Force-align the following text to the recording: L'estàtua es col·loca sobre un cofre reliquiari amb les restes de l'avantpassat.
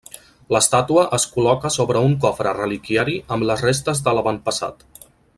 L'estàtua 0.53 1.01
es 1.17 1.25
col·loca 1.35 1.71
sobre 1.75 2.01
un 2.07 2.15
cofre 2.25 2.53
reliquiari 2.57 3.17
amb 3.37 3.47
les 3.51 3.65
restes 3.69 4.01
de 4.09 4.15
l'avantpassat. 4.21 4.83